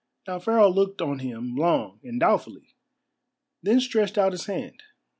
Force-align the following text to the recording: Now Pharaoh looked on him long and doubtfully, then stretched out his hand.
Now 0.27 0.39
Pharaoh 0.39 0.71
looked 0.71 0.99
on 0.99 1.19
him 1.19 1.55
long 1.55 1.99
and 2.03 2.19
doubtfully, 2.19 2.75
then 3.61 3.79
stretched 3.79 4.17
out 4.17 4.31
his 4.31 4.47
hand. 4.47 4.81